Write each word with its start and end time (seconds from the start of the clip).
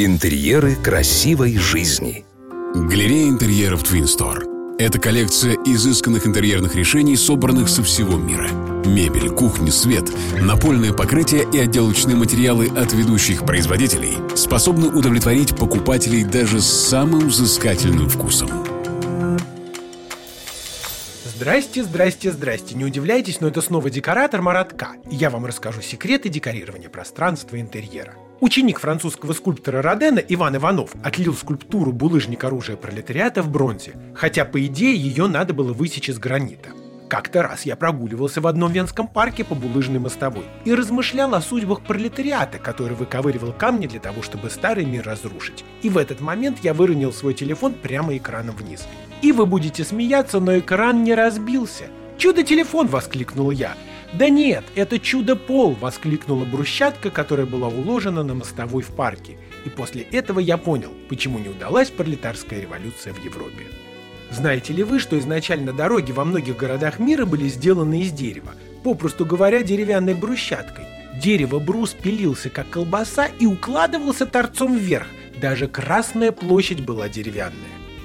Интерьеры 0.00 0.76
красивой 0.76 1.56
жизни. 1.56 2.24
Галерея 2.72 3.30
интерьеров 3.30 3.82
Twin 3.82 4.04
Store. 4.04 4.76
Это 4.78 5.00
коллекция 5.00 5.56
изысканных 5.66 6.24
интерьерных 6.24 6.76
решений, 6.76 7.16
собранных 7.16 7.68
со 7.68 7.82
всего 7.82 8.16
мира. 8.16 8.48
Мебель, 8.86 9.28
кухня, 9.30 9.72
свет, 9.72 10.04
напольное 10.40 10.92
покрытие 10.92 11.48
и 11.52 11.58
отделочные 11.58 12.14
материалы 12.14 12.68
от 12.68 12.92
ведущих 12.92 13.44
производителей 13.44 14.12
способны 14.36 14.86
удовлетворить 14.86 15.56
покупателей 15.56 16.22
даже 16.22 16.60
с 16.60 16.66
самым 16.66 17.26
взыскательным 17.26 18.08
вкусом. 18.08 18.50
Здрасте, 21.24 21.82
здрасте, 21.82 22.30
здрасте. 22.30 22.76
Не 22.76 22.84
удивляйтесь, 22.84 23.40
но 23.40 23.48
это 23.48 23.60
снова 23.60 23.90
декоратор 23.90 24.42
Маратка. 24.42 24.90
И 25.10 25.16
я 25.16 25.28
вам 25.28 25.44
расскажу 25.44 25.82
секреты 25.82 26.28
декорирования 26.28 26.88
пространства 26.88 27.60
интерьера. 27.60 28.14
Ученик 28.40 28.78
французского 28.78 29.32
скульптора 29.32 29.82
Родена 29.82 30.20
Иван 30.20 30.56
Иванов 30.56 30.94
отлил 31.02 31.34
скульптуру 31.34 31.90
булыжник 31.90 32.44
оружия 32.44 32.76
пролетариата 32.76 33.42
в 33.42 33.50
бронзе, 33.50 33.94
хотя, 34.14 34.44
по 34.44 34.64
идее, 34.64 34.96
ее 34.96 35.26
надо 35.26 35.54
было 35.54 35.72
высечь 35.72 36.08
из 36.08 36.20
гранита. 36.20 36.70
Как-то 37.08 37.42
раз 37.42 37.66
я 37.66 37.74
прогуливался 37.74 38.40
в 38.40 38.46
одном 38.46 38.70
венском 38.70 39.08
парке 39.08 39.42
по 39.42 39.56
булыжной 39.56 39.98
мостовой 39.98 40.44
и 40.64 40.72
размышлял 40.72 41.34
о 41.34 41.40
судьбах 41.40 41.80
пролетариата, 41.80 42.58
который 42.58 42.94
выковыривал 42.94 43.52
камни 43.52 43.86
для 43.88 43.98
того, 43.98 44.22
чтобы 44.22 44.50
старый 44.50 44.84
мир 44.84 45.04
разрушить. 45.04 45.64
И 45.82 45.88
в 45.88 45.98
этот 45.98 46.20
момент 46.20 46.58
я 46.62 46.74
выронил 46.74 47.12
свой 47.12 47.34
телефон 47.34 47.72
прямо 47.72 48.16
экраном 48.16 48.54
вниз. 48.54 48.86
И 49.20 49.32
вы 49.32 49.46
будете 49.46 49.84
смеяться, 49.84 50.38
но 50.38 50.58
экран 50.58 51.02
не 51.02 51.14
разбился. 51.14 51.86
«Чудо-телефон!»— 52.18 52.86
воскликнул 52.88 53.50
я. 53.50 53.74
«Да 54.12 54.30
нет, 54.30 54.64
это 54.74 54.98
чудо-пол!»— 54.98 55.76
воскликнула 55.80 56.44
брусчатка, 56.44 57.10
которая 57.10 57.46
была 57.46 57.68
уложена 57.68 58.22
на 58.22 58.34
мостовой 58.34 58.82
в 58.82 58.88
парке. 58.88 59.36
И 59.64 59.68
после 59.68 60.02
этого 60.02 60.40
я 60.40 60.56
понял, 60.56 60.90
почему 61.08 61.38
не 61.38 61.48
удалась 61.48 61.90
пролетарская 61.90 62.60
революция 62.60 63.12
в 63.12 63.22
Европе. 63.22 63.66
Знаете 64.30 64.72
ли 64.72 64.82
вы, 64.82 64.98
что 64.98 65.18
изначально 65.18 65.72
дороги 65.72 66.12
во 66.12 66.24
многих 66.24 66.56
городах 66.56 66.98
мира 66.98 67.26
были 67.26 67.48
сделаны 67.48 68.02
из 68.02 68.12
дерева, 68.12 68.52
попросту 68.82 69.26
говоря, 69.26 69.62
деревянной 69.62 70.14
брусчаткой? 70.14 70.84
Дерево-брус 71.20 71.94
пилился 71.94 72.48
как 72.48 72.70
колбаса 72.70 73.26
и 73.26 73.46
укладывался 73.46 74.26
торцом 74.26 74.76
вверх, 74.76 75.06
даже 75.40 75.66
Красная 75.66 76.32
площадь 76.32 76.80
была 76.80 77.08
деревянная. 77.08 77.54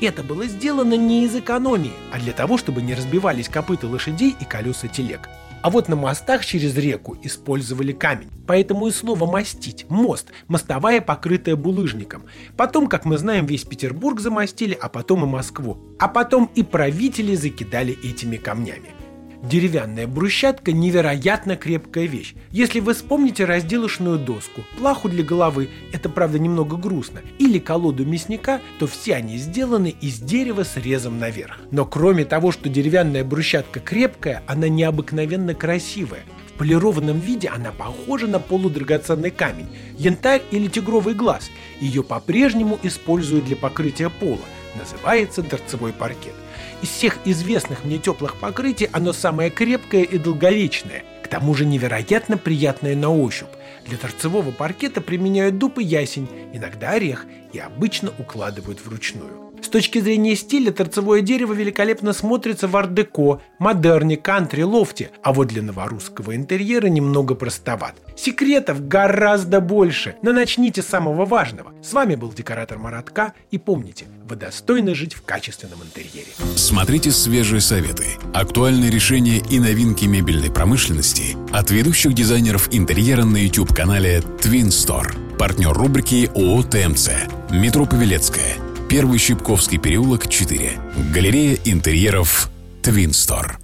Это 0.00 0.22
было 0.22 0.46
сделано 0.46 0.94
не 0.94 1.24
из 1.24 1.34
экономии, 1.36 1.92
а 2.12 2.18
для 2.18 2.32
того, 2.32 2.56
чтобы 2.56 2.80
не 2.80 2.94
разбивались 2.94 3.48
копыта 3.48 3.86
лошадей 3.86 4.34
и 4.40 4.44
колеса 4.44 4.88
телег. 4.88 5.28
А 5.62 5.68
вот 5.68 5.88
на 5.88 5.96
мостах 5.96 6.44
через 6.44 6.76
реку 6.76 7.18
использовали 7.22 7.92
камень. 7.92 8.30
Поэтому 8.46 8.86
и 8.86 8.90
слово 8.90 9.30
«мастить»– 9.30 9.86
мост, 9.90 10.28
мостовая, 10.48 11.00
покрытая 11.00 11.54
булыжником. 11.54 12.24
Потом, 12.56 12.86
как 12.86 13.04
мы 13.04 13.18
знаем, 13.18 13.46
весь 13.46 13.64
Петербург 13.64 14.20
замостили, 14.20 14.76
а 14.80 14.88
потом 14.88 15.24
и 15.24 15.26
Москву. 15.26 15.78
А 15.98 16.08
потом 16.08 16.50
и 16.54 16.62
правители 16.62 17.34
закидали 17.34 17.96
этими 18.02 18.36
камнями. 18.36 18.99
Деревянная 19.42 20.06
брусчатка– 20.06 20.70
невероятно 20.72 21.56
крепкая 21.56 22.04
вещь. 22.04 22.34
Если 22.50 22.80
вы 22.80 22.92
вспомните 22.92 23.46
разделочную 23.46 24.18
доску, 24.18 24.62
плаху 24.78 25.08
для 25.08 25.24
головы– 25.24 25.70
это, 25.92 26.10
правда, 26.10 26.38
немного 26.38 26.76
грустно, 26.76 27.22
или 27.38 27.58
колоду 27.58 28.04
мясника, 28.04 28.60
то 28.78 28.86
все 28.86 29.14
они 29.14 29.38
сделаны 29.38 29.94
из 30.00 30.18
дерева 30.18 30.62
с 30.62 30.76
резом 30.76 31.18
наверх. 31.18 31.58
Но 31.70 31.86
кроме 31.86 32.26
того, 32.26 32.52
что 32.52 32.68
деревянная 32.68 33.24
брусчатка 33.24 33.80
крепкая, 33.80 34.42
она 34.46 34.68
необыкновенно 34.68 35.54
красивая. 35.54 36.22
Полированном 36.60 37.18
виде 37.18 37.48
она 37.48 37.72
похожа 37.72 38.26
на 38.26 38.38
полудрагоценный 38.38 39.30
камень, 39.30 39.74
янтарь 39.96 40.42
или 40.50 40.68
тигровый 40.68 41.14
глаз. 41.14 41.50
Ее 41.80 42.04
по-прежнему 42.04 42.78
используют 42.82 43.46
для 43.46 43.56
покрытия 43.56 44.10
пола. 44.10 44.44
Называется 44.76 45.42
торцевой 45.42 45.92
паркет– 45.92 46.34
из 46.82 46.88
всех 46.88 47.18
известных 47.26 47.84
мне 47.84 47.98
теплых 47.98 48.36
покрытий 48.36 48.88
оно 48.92 49.12
самое 49.12 49.50
крепкое 49.50 50.02
и 50.02 50.16
долговечное, 50.16 51.04
к 51.22 51.28
тому 51.28 51.54
же 51.54 51.66
невероятно 51.66 52.38
приятное 52.38 52.96
на 52.96 53.10
ощупь. 53.10 53.48
Для 53.86 53.98
торцевого 53.98 54.50
паркета 54.50 55.02
применяют 55.02 55.58
дуб 55.58 55.78
и 55.78 55.84
ясень, 55.84 56.28
иногда 56.54 56.92
орех, 56.92 57.26
и 57.52 57.58
обычно 57.58 58.12
укладывают 58.18 58.84
вручную. 58.84 59.49
Точки 59.70 60.00
зрения 60.00 60.34
стиля 60.34 60.72
торцевое 60.72 61.20
дерево 61.20 61.52
великолепно 61.52 62.12
смотрится 62.12 62.66
в 62.66 62.76
ар-деко, 62.76 63.40
модерне, 63.60 64.16
кантри, 64.16 64.62
лофте, 64.62 65.10
а 65.22 65.32
вот 65.32 65.46
для 65.46 65.62
новорусского 65.62 66.34
интерьера 66.34 66.88
немного 66.88 67.36
простоват. 67.36 67.94
Секретов 68.16 68.88
гораздо 68.88 69.60
больше, 69.60 70.16
но 70.22 70.32
начните 70.32 70.82
с 70.82 70.86
самого 70.86 71.24
важного. 71.24 71.72
С 71.82 71.92
вами 71.92 72.16
был 72.16 72.32
декоратор 72.32 72.78
Маратка, 72.78 73.32
и 73.52 73.58
помните, 73.58 74.06
вы 74.28 74.34
достойны 74.34 74.94
жить 74.96 75.14
в 75.14 75.22
качественном 75.22 75.78
интерьере. 75.84 76.32
Смотрите 76.56 77.12
свежие 77.12 77.60
советы, 77.60 78.06
актуальные 78.34 78.90
решения 78.90 79.38
и 79.38 79.60
новинки 79.60 80.04
мебельной 80.04 80.50
промышленности 80.50 81.36
от 81.52 81.70
ведущих 81.70 82.12
дизайнеров 82.12 82.68
интерьера 82.72 83.24
на 83.24 83.36
YouTube-канале 83.36 84.18
Twin 84.40 84.68
Store. 84.68 85.36
Партнер 85.38 85.72
рубрики 85.72 86.28
ООО 86.34 86.64
«ТМЦ». 86.64 87.10
Метро 87.50 87.86
Павелецкая– 87.86 88.56
Первый 88.90 89.20
Щипковский 89.20 89.78
переулок, 89.78 90.26
4. 90.26 90.72
Галерея 91.14 91.56
интерьеров 91.64 92.50
Твинстор. 92.82 93.60